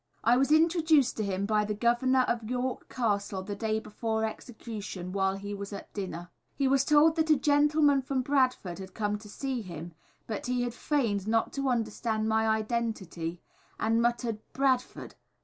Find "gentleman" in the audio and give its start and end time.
7.35-8.01